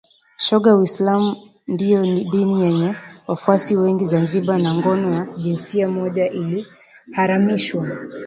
[0.37, 1.35] shoga Uislam
[1.67, 2.95] ndio dini yenye
[3.27, 7.87] wafuasi wengi Zanzibar na ngono ya jinsia moja iliharamishwa